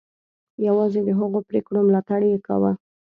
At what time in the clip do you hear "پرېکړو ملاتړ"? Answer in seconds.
1.47-2.21